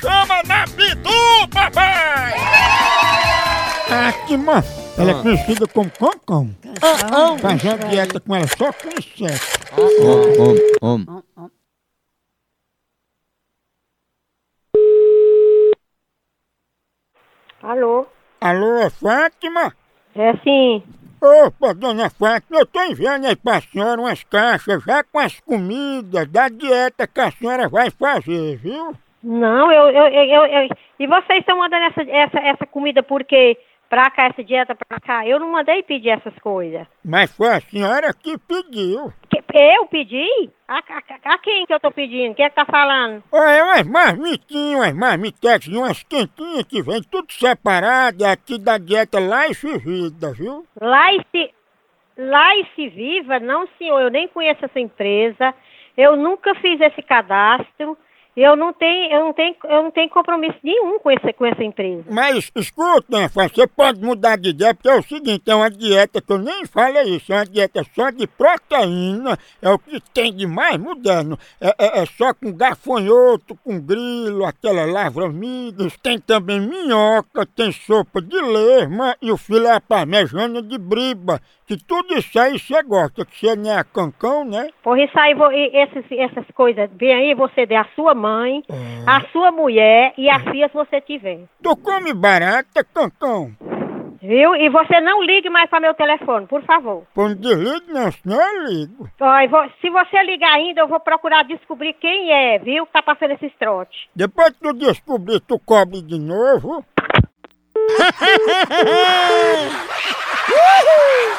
chama 0.00 0.42
na 0.46 0.64
Pitu, 0.64 1.48
papai! 1.50 2.34
Atma, 3.90 4.64
ela 4.96 5.10
é 5.10 5.14
conhecida 5.22 5.66
como 5.66 5.90
Concão. 5.90 6.54
Fazendo 7.40 7.88
dieta 7.88 8.20
com 8.20 8.36
ela 8.36 8.46
só 8.46 8.72
com 8.72 8.88
inseto. 8.90 9.64
Alô? 17.68 18.06
Alô, 18.40 18.76
é 18.76 18.90
Fátima? 18.90 19.72
É 20.14 20.32
sim. 20.44 20.82
Opa, 21.46 21.72
dona 21.72 22.10
Fátima, 22.10 22.60
eu 22.60 22.66
tô 22.66 22.82
enviando 22.82 23.24
aí 23.26 23.34
pra 23.34 23.60
senhora 23.62 23.98
umas 24.00 24.22
caixas 24.24 24.82
já 24.84 25.02
com 25.02 25.18
as 25.18 25.40
comidas 25.40 26.28
da 26.28 26.48
dieta 26.48 27.06
que 27.06 27.20
a 27.20 27.30
senhora 27.30 27.66
vai 27.68 27.88
fazer, 27.90 28.56
viu? 28.58 28.92
Não, 29.22 29.72
eu, 29.72 29.88
eu, 29.88 30.06
eu, 30.08 30.24
eu- 30.24 30.46
eu- 30.64 30.68
E 30.98 31.06
vocês 31.06 31.40
estão 31.40 31.56
mandando 31.56 31.84
essa, 31.86 32.02
essa, 32.02 32.38
essa 32.40 32.66
comida 32.66 33.02
por 33.02 33.24
quê? 33.24 33.56
Pra 33.88 34.10
cá, 34.10 34.26
essa 34.26 34.44
dieta 34.44 34.74
pra 34.74 35.00
cá? 35.00 35.26
Eu 35.26 35.38
não 35.40 35.50
mandei 35.52 35.82
pedir 35.82 36.10
essas 36.10 36.34
coisas. 36.40 36.86
Mas 37.02 37.34
foi 37.34 37.48
a 37.48 37.60
senhora 37.60 38.12
que 38.12 38.36
pediu. 38.38 39.10
Que- 39.30 39.42
eu 39.58 39.86
pedi? 39.86 40.26
A, 40.66 40.78
a- 40.78 41.34
a 41.34 41.38
quem 41.38 41.66
que 41.66 41.72
eu 41.74 41.80
tô 41.80 41.90
pedindo? 41.90 42.34
Quem 42.34 42.44
é 42.44 42.50
que 42.50 42.56
tá 42.56 42.64
falando? 42.64 43.22
Olha, 43.30 43.64
umas 43.64 43.82
marmitinhas, 43.86 44.74
umas 44.78 44.94
marmitex, 44.94 45.66
umas 45.68 46.02
quentinhas 46.02 46.64
que 46.64 46.82
vem 46.82 47.02
tudo 47.02 47.32
separado, 47.32 48.24
é 48.24 48.30
aqui 48.30 48.58
da 48.58 48.78
dieta 48.78 49.18
Life 49.20 49.78
Vida, 49.78 50.32
viu? 50.32 50.64
Life, 50.80 51.54
Life 52.16 52.88
Viva? 52.90 53.38
Não, 53.40 53.66
senhor, 53.78 54.00
eu 54.00 54.10
nem 54.10 54.28
conheço 54.28 54.64
essa 54.64 54.80
empresa. 54.80 55.54
Eu 55.96 56.16
nunca 56.16 56.54
fiz 56.56 56.80
esse 56.80 57.02
cadastro. 57.02 57.96
Eu 58.36 58.56
não 58.56 58.72
tenho, 58.72 59.12
eu 59.12 59.24
não 59.26 59.32
tenho, 59.32 59.54
eu 59.64 59.82
não 59.84 59.90
tenho 59.92 60.10
compromisso 60.10 60.58
nenhum 60.62 60.98
com, 60.98 61.10
esse, 61.10 61.32
com 61.34 61.46
essa 61.46 61.62
empresa. 61.62 62.04
Mas 62.10 62.50
escuta, 62.56 63.28
você 63.32 63.66
pode 63.66 64.00
mudar 64.00 64.36
de 64.36 64.48
ideia, 64.50 64.74
porque 64.74 64.88
é 64.88 64.98
o 64.98 65.02
seguinte, 65.04 65.42
é 65.48 65.54
uma 65.54 65.70
dieta 65.70 66.20
que 66.20 66.32
eu 66.32 66.38
nem 66.38 66.66
falo 66.66 66.98
isso, 67.02 67.32
é 67.32 67.36
uma 67.36 67.46
dieta 67.46 67.84
só 67.94 68.10
de 68.10 68.26
proteína, 68.26 69.38
é 69.62 69.70
o 69.70 69.78
que 69.78 70.00
tem 70.12 70.34
de 70.34 70.46
mais 70.46 70.76
moderno. 70.78 71.38
É, 71.60 71.68
é- 71.78 72.02
é 72.02 72.06
só 72.06 72.34
com 72.34 72.52
gafanhoto, 72.52 73.56
com 73.62 73.80
grilo, 73.80 74.44
aquela 74.44 74.84
lavra 74.84 75.28
migas, 75.28 75.96
tem 76.02 76.18
também 76.18 76.60
minhoca, 76.60 77.46
tem 77.46 77.70
sopa 77.70 78.20
de 78.20 78.40
lesma 78.40 79.16
e 79.22 79.30
o 79.30 79.36
filé 79.36 79.78
parmejana 79.78 80.60
de 80.60 80.76
briba, 80.76 81.40
que 81.66 81.76
tudo 81.82 82.14
isso 82.14 82.38
aí 82.38 82.58
você 82.58 82.82
gosta, 82.82 83.24
que 83.24 83.36
você 83.38 83.56
não 83.56 83.78
é 83.78 83.82
cancão, 83.84 84.44
né? 84.44 84.68
Por 84.82 84.98
isso 84.98 85.18
aí, 85.18 85.34
vo- 85.34 85.50
e 85.52 85.70
esses, 85.74 86.04
essas 86.12 86.44
coisas, 86.54 86.90
vem 86.94 87.14
aí 87.14 87.34
você 87.34 87.64
der 87.66 87.76
a 87.78 87.88
sua 87.94 88.14
mãe, 88.14 88.62
a 89.06 89.20
sua 89.32 89.50
mulher 89.50 90.12
e 90.18 90.28
as 90.28 90.42
filhas 90.44 90.70
que 90.70 90.76
você 90.76 91.00
tiver. 91.00 91.40
Tu 91.62 91.76
come 91.78 92.12
barata, 92.12 92.84
cancão? 92.84 93.52
Viu? 94.20 94.56
E 94.56 94.70
você 94.70 95.02
não 95.02 95.22
ligue 95.22 95.50
mais 95.50 95.68
para 95.68 95.80
meu 95.80 95.92
telefone, 95.92 96.46
por 96.46 96.62
favor. 96.64 97.02
Pô, 97.14 97.28
não 97.28 97.34
desligue 97.36 97.92
não, 97.92 98.10
senão 98.10 98.40
eu 98.40 98.64
ligo. 98.66 99.08
Ó, 99.20 99.48
vou- 99.48 99.70
se 99.82 99.90
você 99.90 100.22
ligar 100.22 100.54
ainda, 100.54 100.80
eu 100.80 100.88
vou 100.88 100.98
procurar 100.98 101.44
descobrir 101.44 101.92
quem 101.94 102.32
é, 102.32 102.58
viu? 102.58 102.86
Que 102.86 102.92
tá 102.92 103.02
passando 103.02 103.32
esses 103.32 103.52
trote. 103.58 104.08
Depois 104.16 104.48
que 104.50 104.60
tu 104.60 104.72
descobrir, 104.72 105.40
tu 105.40 105.58
cobre 105.58 106.00
de 106.00 106.18
novo. 106.18 106.82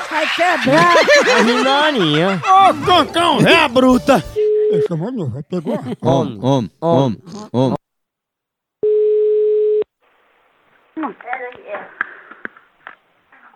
Vai 0.09 0.27
quebrar. 0.35 0.93
Maninha. 1.63 2.41
Ô, 2.43 2.85
cancão, 2.85 3.39
é 3.39 3.67
bruta! 3.67 4.24
Esse 4.71 4.95
mano 4.95 5.29
vai 5.31 5.43
pegar. 5.43 5.79
Om, 6.01 6.39
om, 6.41 6.69
om, 6.81 7.15
om. 7.53 7.75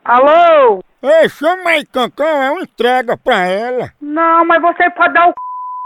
Alô? 0.05 0.83
Ei, 1.01 1.29
chama 1.29 1.69
aí, 1.69 1.85
cancão, 1.85 2.25
é 2.27 2.51
uma 2.51 2.61
entrega 2.61 3.15
pra 3.17 3.45
ela. 3.47 3.91
Não, 4.01 4.45
mas 4.45 4.61
você 4.61 4.89
pode 4.89 5.13
dar 5.13 5.27
o 5.27 5.29
c... 5.29 5.35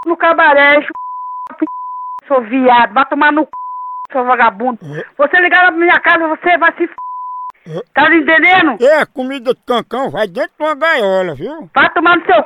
no 0.08 0.18
cabaré, 0.18 0.82
c... 0.82 0.88
seu 2.28 2.42
viado, 2.44 2.94
vai 2.94 3.06
tomar 3.06 3.32
no 3.32 3.44
c... 3.44 3.50
seu 4.12 4.24
vagabundo. 4.26 4.80
Você 5.18 5.38
ligar 5.40 5.66
na 5.66 5.72
minha 5.72 6.00
casa, 6.00 6.28
você 6.28 6.58
vai 6.58 6.72
se 6.78 6.84
f... 6.84 6.96
Tá 7.94 8.10
me 8.10 8.18
entendendo? 8.18 8.76
É, 8.84 8.98
a 9.02 9.06
comida 9.06 9.54
de 9.54 9.62
cancão 9.66 10.10
vai 10.10 10.28
dentro 10.28 10.52
de 10.58 10.64
uma 10.66 10.76
gaiola, 10.76 11.34
viu? 11.34 11.70
Vai 11.74 11.90
tomar 11.94 12.18
no 12.18 12.26
seu 12.26 12.36
c... 12.36 12.44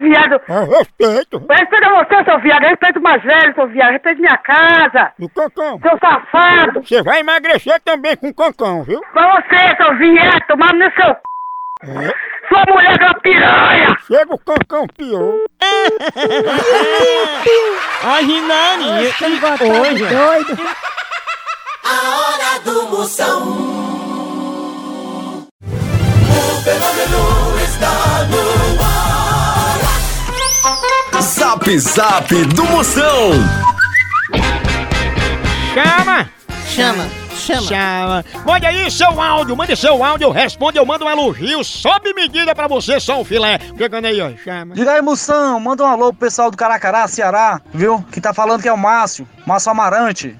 viado. 0.00 0.40
Ah, 0.48 0.64
respeito. 0.64 1.38
Respeita 1.48 1.88
você, 1.90 2.24
seu 2.24 2.40
viado, 2.40 2.62
respeita 2.62 2.98
o 2.98 3.02
mais 3.02 3.22
velho, 3.22 3.54
seu 3.54 3.68
viado, 3.68 3.92
respeita 3.92 4.20
minha 4.20 4.36
casa. 4.38 5.12
Do 5.18 5.28
cancão. 5.28 5.78
Seu 5.80 5.96
safado. 5.98 6.82
Você 6.82 7.00
vai 7.02 7.20
emagrecer 7.20 7.80
também 7.82 8.16
com 8.16 8.34
cancão, 8.34 8.82
viu? 8.82 9.00
Pra 9.12 9.36
você, 9.36 9.76
seu 9.76 9.96
viado, 9.96 10.46
tomar 10.48 10.72
no 10.74 10.90
seu 10.92 11.14
c... 11.14 11.20
Sua 12.48 12.64
mulher 12.66 12.96
é 12.98 13.04
uma 13.04 13.14
piranha. 13.20 13.96
Chega 14.06 14.34
o 14.34 14.38
cancão 14.38 14.86
pior. 14.88 15.34
Ai, 18.02 18.24
Maninha. 18.24 19.12
Hoje. 19.82 20.06
Doido. 20.06 20.56
A 21.84 22.18
hora 22.18 22.58
do 22.64 22.88
Moção. 22.88 23.77
Está 27.78 28.24
no 28.24 28.82
ar. 31.14 31.22
Zap 31.22 31.78
Zap 31.78 32.44
do 32.46 32.64
Moção. 32.64 33.30
Chama! 35.74 36.28
Chama, 36.66 37.08
chama. 37.36 37.62
Chama. 37.62 38.24
Mande 38.44 38.66
aí 38.66 38.90
seu 38.90 39.20
áudio, 39.20 39.56
mande 39.56 39.76
seu 39.76 40.02
áudio, 40.04 40.30
responde, 40.30 40.78
eu 40.78 40.84
mando 40.84 41.04
um 41.04 41.10
elogio, 41.10 41.64
sobe 41.64 42.12
medida 42.12 42.54
pra 42.54 42.66
você, 42.66 43.00
só 43.00 43.20
um 43.20 43.24
filé. 43.24 43.58
Chegando 43.76 44.04
aí, 44.06 44.20
ó, 44.20 44.30
chama. 44.42 44.74
Diga 44.74 44.92
aí, 44.92 45.02
moção, 45.02 45.58
manda 45.60 45.84
um 45.84 45.86
alô 45.86 46.12
pro 46.12 46.26
pessoal 46.26 46.50
do 46.50 46.56
Caracará, 46.56 47.06
Ceará, 47.08 47.60
viu? 47.72 48.04
Que 48.12 48.20
tá 48.20 48.34
falando 48.34 48.62
que 48.62 48.68
é 48.68 48.72
o 48.72 48.78
Márcio, 48.78 49.26
Márcio 49.46 49.70
Amarante. 49.70 50.36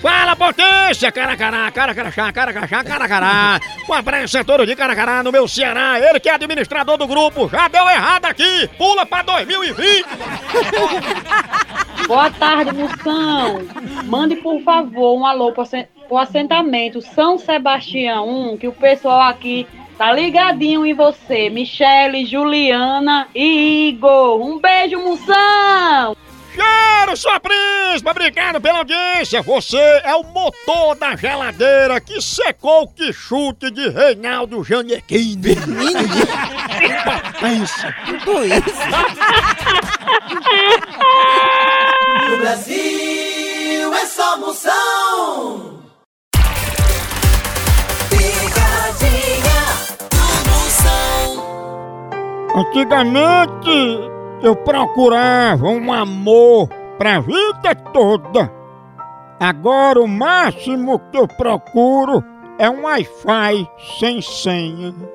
Fala, 0.00 0.34
potência! 0.34 1.12
Caracará, 1.12 1.70
caracarachá, 1.70 2.32
caracarachá, 2.32 2.84
caracará. 2.84 3.60
Um 3.86 3.92
abraço 3.92 4.38
a 4.38 4.44
todos 4.44 4.66
de 4.66 4.74
Caracará, 4.74 5.22
no 5.22 5.30
meu 5.30 5.46
Ceará. 5.46 6.00
Ele 6.00 6.18
que 6.18 6.28
é 6.30 6.34
administrador 6.34 6.96
do 6.96 7.06
grupo, 7.06 7.48
já 7.50 7.68
deu 7.68 7.86
errado 7.88 8.24
aqui. 8.24 8.68
Pula 8.78 9.04
pra 9.04 9.20
2020. 9.22 10.06
Boa 12.08 12.30
tarde, 12.30 12.72
Moção. 12.74 13.60
Mande, 14.04 14.36
por 14.36 14.62
favor, 14.62 15.18
um 15.18 15.26
alô 15.26 15.52
pro 15.52 15.64
pro 16.08 16.16
assentamento 16.16 17.00
São 17.00 17.38
Sebastião 17.38 18.52
1, 18.52 18.56
que 18.56 18.66
o 18.66 18.72
pessoal 18.72 19.20
aqui 19.20 19.66
tá 19.98 20.12
ligadinho 20.12 20.84
em 20.84 20.94
você. 20.94 21.50
Michele, 21.50 22.24
Juliana 22.24 23.28
e 23.34 23.90
Igor. 23.90 24.40
Um 24.40 24.58
beijo, 24.58 24.98
Moção! 24.98 26.16
Cheiro, 26.54 27.16
sua 27.16 27.38
príncipe! 27.40 28.08
Obrigado 28.10 28.60
pela 28.60 28.78
audiência! 28.78 29.40
Você 29.42 29.76
é 30.04 30.14
o 30.14 30.24
motor 30.24 30.96
da 30.96 31.14
geladeira 31.16 32.00
que 32.00 32.20
secou 32.20 32.82
o 32.82 32.88
que 32.88 33.12
chute 33.12 33.70
de 33.70 33.88
Reinaldo 33.88 34.62
Janequine. 34.64 35.56
Potência! 37.04 37.94
Tudo 38.24 38.44
isso. 38.44 38.80
No 42.30 42.36
Brasil 42.38 43.94
é 43.94 44.06
só 44.06 44.36
Moção. 44.38 45.80
Picadinha 48.10 49.62
do 50.10 50.50
Moção. 50.50 51.26
Antigamente 52.56 54.19
eu 54.42 54.56
procurava 54.56 55.66
um 55.66 55.92
amor 55.92 56.68
pra 56.98 57.20
vida 57.20 57.74
toda. 57.92 58.52
Agora 59.38 60.00
o 60.00 60.08
máximo 60.08 60.98
que 61.10 61.18
eu 61.18 61.26
procuro 61.26 62.22
é 62.58 62.68
um 62.68 62.82
Wi-Fi 62.84 63.68
sem 63.98 64.20
senha. 64.20 64.94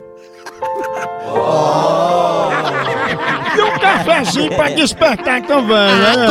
E 3.56 3.62
um 3.62 3.80
cafezinho 3.80 4.54
pra 4.54 4.70
despertar 4.70 5.40
então 5.40 5.66
vamos, 5.66 5.98
né? 5.98 6.28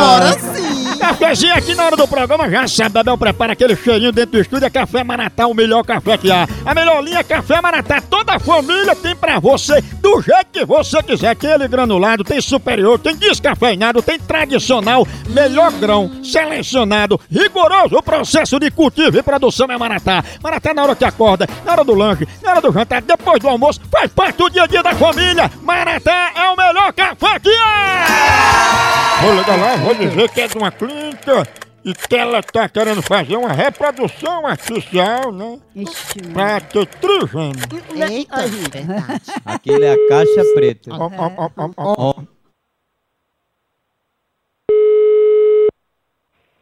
Cafezinho 1.05 1.55
aqui 1.55 1.75
na 1.75 1.85
hora 1.85 1.97
do 1.99 2.09
programa, 2.09 2.49
já 2.49 2.67
sabe, 2.67 2.95
Bebel 2.95 3.19
prepara 3.19 3.53
aquele 3.53 3.77
cheirinho 3.77 4.11
dentro 4.11 4.33
do 4.33 4.41
estúdio, 4.41 4.65
é 4.65 4.71
Café 4.71 5.05
Maratá, 5.05 5.47
o 5.47 5.53
melhor 5.53 5.85
café 5.85 6.17
que 6.17 6.33
há. 6.33 6.49
A 6.65 6.75
melhor 6.75 7.05
linha 7.05 7.19
é 7.19 7.23
Café 7.23 7.61
Maratá, 7.61 8.01
toda 8.01 8.37
a 8.37 8.39
família 8.39 8.97
tem 8.97 9.15
pra 9.15 9.39
você, 9.39 9.83
do 10.01 10.23
jeito 10.23 10.47
que 10.51 10.65
você 10.65 11.03
quiser. 11.03 11.37
Tem 11.37 11.51
ele 11.51 11.69
granulado, 11.69 12.25
tem 12.25 12.41
superior, 12.41 12.99
tem 12.99 13.15
descafeinado, 13.17 14.01
tem 14.01 14.19
tradicional, 14.19 15.07
melhor 15.29 15.71
grão, 15.73 16.11
selecionado, 16.25 17.21
rigoroso 17.31 17.97
o 17.97 18.03
processo 18.03 18.59
de 18.59 18.71
cultivo 18.71 19.19
e 19.19 19.23
produção 19.23 19.67
é 19.71 19.77
Maratá. 19.77 20.25
Maratá 20.43 20.73
na 20.73 20.85
hora 20.85 20.97
que 20.97 21.05
acorda, 21.05 21.47
na 21.67 21.73
hora 21.73 21.85
do 21.85 21.95
lanche, 21.95 22.27
na 22.43 22.53
hora 22.53 22.61
do 22.63 22.73
jantar, 22.73 23.03
depois 23.03 23.39
do 23.41 23.49
almoço, 23.51 23.79
faz 23.93 24.11
parte 24.11 24.39
do 24.39 24.49
dia 24.49 24.63
a 24.63 24.67
dia 24.67 24.83
da 24.83 24.95
família. 24.95 25.51
Maratá 25.63 26.33
é 26.35 26.49
o 26.49 26.57
melhor 26.57 26.95
café 26.95 27.39
que 27.41 27.51
há! 27.51 29.21
Vou 29.21 29.35
ligar 29.35 29.59
lá, 29.59 29.77
vou 29.77 29.95
dizer 29.95 30.31
que 30.31 30.41
é 30.41 30.49
de 30.49 30.57
uma 30.57 30.73
clínica 30.73 30.94
e 31.85 31.93
que 31.93 32.17
ela 32.17 32.43
tá 32.43 32.67
querendo 32.69 33.03
fazer 33.03 33.37
uma 33.37 33.53
reprodução 33.53 34.47
artificial, 34.47 35.31
né? 35.31 35.61
Pra 36.33 36.61
ter 36.61 36.87
trigêmeo. 36.87 37.55
Eita, 38.11 38.47
verdade. 38.47 39.23
Aquilo 39.45 39.85
é 39.85 39.93
a 39.93 40.09
caixa 40.09 40.45
preta. 40.55 40.91
Ó, 40.93 41.11
ó, 41.19 41.51
ó, 41.77 41.95
ó. 41.99 42.15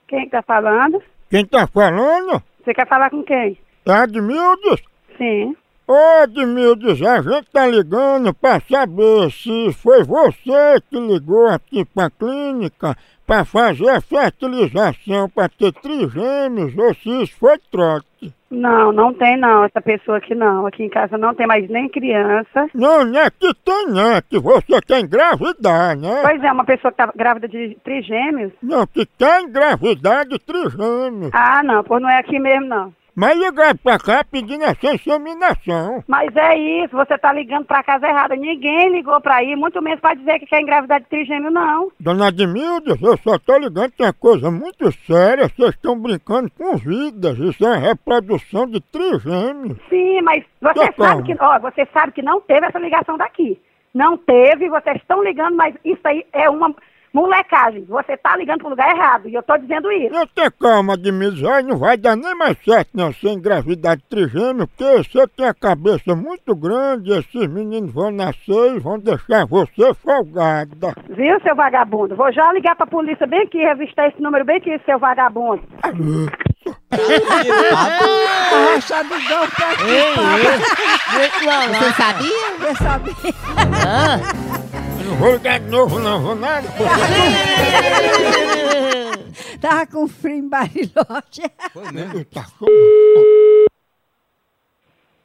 Quem 0.08 0.24
que 0.24 0.30
tá 0.30 0.42
falando? 0.42 1.02
Quem 1.30 1.46
tá 1.46 1.66
falando? 1.68 2.42
Você 2.62 2.74
quer 2.74 2.86
falar 2.88 3.10
com 3.10 3.22
quem? 3.22 3.56
É 3.86 3.92
Admildes? 3.92 4.82
Sim. 5.16 5.56
Ô 5.86 6.22
Admildes, 6.22 7.00
a 7.02 7.22
gente 7.22 7.50
tá 7.50 7.66
ligando 7.66 8.34
pra 8.34 8.60
saber 8.60 9.30
se 9.30 9.72
foi 9.72 10.04
você 10.04 10.80
que 10.88 10.98
ligou 10.98 11.46
aqui 11.46 11.84
pra 11.84 12.10
clínica 12.10 12.96
pra 13.26 13.44
fazer 13.44 13.88
a 13.88 14.00
fertilização 14.00 15.28
pra 15.28 15.48
ter 15.48 15.72
trigêmeos 15.72 16.76
ou 16.76 16.94
se 16.94 17.22
isso 17.22 17.36
foi 17.38 17.58
trote. 17.70 18.32
Não, 18.50 18.92
não 18.92 19.14
tem 19.14 19.38
não, 19.38 19.64
essa 19.64 19.80
pessoa 19.80 20.18
aqui 20.18 20.34
não. 20.34 20.66
Aqui 20.66 20.84
em 20.84 20.88
casa 20.88 21.16
não 21.16 21.34
tem 21.34 21.46
mais 21.46 21.68
nem 21.70 21.88
criança. 21.88 22.68
Não, 22.74 23.04
não 23.04 23.18
é 23.18 23.30
que 23.30 23.54
tem, 23.64 23.86
não, 23.86 24.12
é 24.12 24.20
que 24.20 24.38
você 24.38 24.80
quer 24.82 25.00
engravidar, 25.00 25.96
né? 25.96 26.20
Pois 26.22 26.42
é, 26.42 26.52
uma 26.52 26.64
pessoa 26.64 26.92
que 26.92 26.98
tá 26.98 27.10
grávida 27.16 27.48
de 27.48 27.76
trigêmeos. 27.82 28.52
Não, 28.62 28.86
que 28.86 29.06
quer 29.18 29.40
engravidar 29.40 30.26
de 30.26 30.38
trigêmeos. 30.38 31.30
Ah, 31.32 31.62
não, 31.62 31.82
pois 31.82 32.02
não 32.02 32.10
é 32.10 32.18
aqui 32.18 32.38
mesmo 32.38 32.66
não. 32.66 32.92
Mas 33.14 33.38
ligar 33.38 33.76
pra 33.76 33.98
cá 33.98 34.24
pedindo 34.24 34.64
essa 34.64 34.94
inseminação. 34.94 36.02
Mas 36.08 36.34
é 36.34 36.56
isso, 36.56 36.96
você 36.96 37.18
tá 37.18 37.32
ligando 37.32 37.66
pra 37.66 37.82
casa 37.82 38.08
errada. 38.08 38.34
Ninguém 38.34 38.90
ligou 38.90 39.20
pra 39.20 39.36
aí, 39.36 39.54
muito 39.54 39.82
menos 39.82 40.00
pra 40.00 40.14
dizer 40.14 40.38
que 40.38 40.46
quer 40.46 40.62
engravidar 40.62 41.00
de 41.00 41.06
trigêmeo, 41.06 41.50
não. 41.50 41.90
Dona 42.00 42.28
Admildes, 42.28 43.00
eu 43.02 43.16
só 43.18 43.38
tô 43.38 43.58
ligando 43.58 43.92
que 43.92 44.02
é 44.02 44.06
uma 44.06 44.12
coisa 44.12 44.50
muito 44.50 44.90
séria. 45.06 45.48
Vocês 45.48 45.70
estão 45.70 45.98
brincando 45.98 46.50
com 46.50 46.76
vidas. 46.76 47.38
Isso 47.38 47.66
é 47.66 47.76
reprodução 47.76 48.66
de 48.66 48.80
trigêmeos. 48.80 49.76
Sim, 49.90 50.22
mas 50.22 50.44
você 50.60 50.92
sabe 50.96 51.22
que, 51.24 51.36
ó, 51.38 51.58
você 51.58 51.86
sabe 51.92 52.12
que 52.12 52.22
não 52.22 52.40
teve 52.40 52.66
essa 52.66 52.78
ligação 52.78 53.18
daqui. 53.18 53.60
Não 53.92 54.16
teve, 54.16 54.70
vocês 54.70 54.96
estão 54.96 55.22
ligando, 55.22 55.54
mas 55.54 55.74
isso 55.84 56.00
aí 56.04 56.24
é 56.32 56.48
uma 56.48 56.74
molecagem. 57.12 57.84
Você 57.88 58.16
tá 58.16 58.36
ligando 58.36 58.60
pro 58.60 58.70
lugar 58.70 58.94
errado, 58.94 59.28
e 59.28 59.34
eu 59.34 59.42
tô 59.42 59.56
dizendo 59.58 59.90
isso. 59.92 60.12
Não 60.12 60.26
tem 60.26 60.50
calma, 60.60 60.94
Admildes. 60.94 61.44
Aí 61.44 61.62
não 61.62 61.76
vai 61.76 61.96
dar 61.96 62.16
nem 62.16 62.34
mais 62.34 62.56
certo 62.64 62.90
não 62.94 63.12
ser 63.12 63.30
engravidar 63.30 63.96
de 63.96 64.02
trigêmeo, 64.04 64.66
porque 64.66 64.84
você 64.84 65.26
tem 65.28 65.46
a 65.46 65.54
cabeça 65.54 66.14
muito 66.14 66.54
grande. 66.54 67.12
Esses 67.12 67.46
meninos 67.48 67.92
vão 67.92 68.10
nascer 68.10 68.76
e 68.76 68.78
vão 68.78 68.98
deixar 68.98 69.46
você 69.46 69.94
folgada. 69.94 70.94
Viu, 71.10 71.40
seu 71.40 71.54
vagabundo? 71.54 72.16
Vou 72.16 72.32
já 72.32 72.52
ligar 72.52 72.74
pra 72.76 72.86
polícia 72.86 73.26
bem 73.26 73.42
aqui, 73.42 73.58
revistar 73.58 74.08
esse 74.08 74.20
número 74.20 74.44
bem 74.44 74.56
aqui, 74.56 74.80
seu 74.84 74.98
vagabundo. 74.98 75.62
Você 81.70 81.92
sabia? 81.96 82.32
Eu 82.60 82.76
sabia. 82.76 83.12
Não 85.02 85.16
vou 85.16 85.32
ligar 85.32 85.60
de 85.60 85.68
novo, 85.70 85.98
não, 85.98 86.20
vou 86.22 86.34
nada. 86.34 86.68
Tava 89.60 89.86
com 89.86 90.08
frio 90.08 90.36
em 90.36 90.48
Bariloche. 90.48 91.48
Tá 92.32 92.46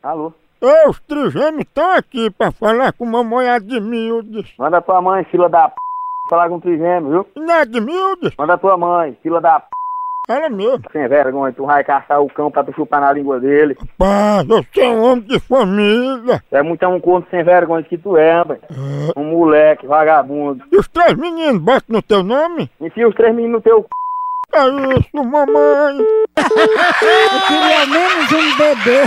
Alô? 0.04 0.34
Ô, 0.62 0.90
os 0.90 1.00
trigêmeos 1.02 1.62
estão 1.68 1.92
aqui 1.92 2.30
pra 2.32 2.52
falar 2.52 2.94
com 2.94 3.06
mamãe 3.06 3.50
Admildes. 3.50 4.54
Manda 4.58 4.82
tua 4.82 5.02
mãe, 5.02 5.24
fila 5.26 5.50
da 5.50 5.70
p. 5.70 5.76
Falar 6.30 6.50
com 6.50 6.56
o 6.56 6.62
trigêmeo, 6.62 7.10
viu? 7.10 7.28
Não 7.36 7.54
é 7.54 7.62
Admildes? 7.62 8.34
Manda 8.38 8.58
tua 8.58 8.78
mãe, 8.78 9.18
fila 9.22 9.40
da 9.40 9.60
p. 9.60 9.68
Ela 10.28 10.50
mesmo. 10.50 10.84
Sem 10.92 11.08
vergonha, 11.08 11.54
tu 11.54 11.66
vai 11.66 11.84
caçar 11.86 12.22
o 12.22 12.28
cão 12.28 12.52
pra 12.52 12.62
tu 12.62 12.74
chupar 12.74 13.00
na 13.00 13.14
língua 13.14 13.40
dele. 13.40 13.78
Pá, 13.98 14.44
você 14.46 14.82
é 14.82 14.90
um 14.90 15.02
homem 15.02 15.24
de 15.24 15.40
família. 15.40 16.44
É 16.52 16.62
muito 16.62 16.86
um 16.86 17.00
corno 17.00 17.26
sem 17.32 17.42
vergonha 17.44 17.84
que 17.84 17.98
tu 17.98 18.18
é, 18.18 18.44
velho. 18.44 18.60
Um 19.16 19.24
moleque, 19.24 19.88
vagabundo. 19.88 20.66
E 20.70 20.76
os 20.76 20.88
três 20.90 21.16
meninos 21.16 21.62
botam 21.62 21.84
no 21.88 22.02
teu 22.02 22.24
nome? 22.24 22.70
Enfia 22.82 23.08
os 23.08 23.16
três 23.16 23.34
meninos 23.34 23.58
no 23.58 23.62
teu 23.62 23.82
c. 23.84 23.88
É 24.54 24.66
isso, 24.98 25.24
mamãe. 25.24 25.98
Eu 26.38 27.42
queria 27.48 27.86
menos 27.86 28.32
um 28.32 28.58
bebê. 28.58 29.04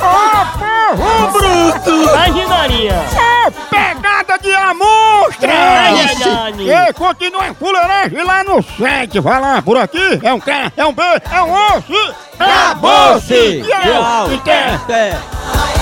Ô, 0.00 0.94
povo 0.96 1.32
bruto! 1.32 1.90
Imaginaria. 2.10 2.92
É 2.92 3.79
pegada 4.00 4.38
de 4.38 4.54
amostra! 4.54 5.52
É. 5.52 6.88
E 6.88 6.92
continua 6.94 7.48
em 7.48 7.54
fuleiragem 7.54 8.24
lá 8.24 8.42
no 8.44 8.62
site. 8.62 9.20
Vai 9.20 9.40
lá, 9.40 9.62
por 9.62 9.76
aqui. 9.76 10.20
É 10.22 10.32
um 10.32 10.40
K, 10.40 10.72
é 10.76 10.86
um 10.86 10.92
B, 10.92 11.02
é 11.02 11.42
um 11.42 11.52
osso. 11.76 12.14
Acabou-se! 12.38 13.62
Tchau! 13.62 13.80
Tchau. 13.82 14.34
Até. 14.34 14.74
Até. 14.74 15.79